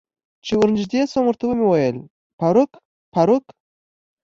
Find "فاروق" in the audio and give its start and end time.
2.37-2.71, 3.13-3.43